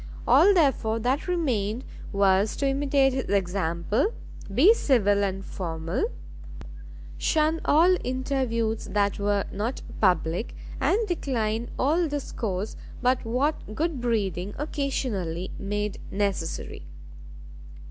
[0.27, 4.11] All therefore that remained was to imitate his example,
[4.51, 6.05] be civil and formal,
[7.19, 14.55] shun all interviews that were not public, and decline all discourse but what good breeding
[14.57, 16.87] occasionally made necessary.